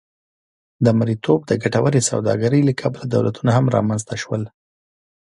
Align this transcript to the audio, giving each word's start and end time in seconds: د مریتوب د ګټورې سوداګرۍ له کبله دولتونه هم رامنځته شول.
د 0.85 0.87
مریتوب 0.99 1.39
د 1.45 1.51
ګټورې 1.63 2.01
سوداګرۍ 2.09 2.61
له 2.65 2.73
کبله 2.81 3.03
دولتونه 3.13 3.51
هم 3.57 3.65
رامنځته 3.75 4.15
شول. 4.21 4.43